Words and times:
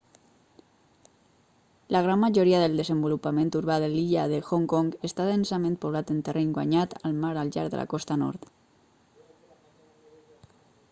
la 1.95 1.99
gran 2.05 2.19
majoria 2.21 2.61
del 2.61 2.79
desenvolupament 2.79 3.51
urbà 3.59 3.75
de 3.83 3.89
l'illa 3.95 4.23
de 4.31 4.39
hong 4.49 4.65
kong 4.73 4.89
està 5.09 5.27
densament 5.27 5.75
poblat 5.83 6.13
en 6.15 6.23
terreny 6.29 6.55
guanyat 6.55 6.95
al 7.09 7.13
mar 7.25 7.33
al 7.43 7.53
llarg 7.57 7.71
de 7.75 7.81
la 7.81 7.85
costa 7.93 8.17
nord 8.23 8.49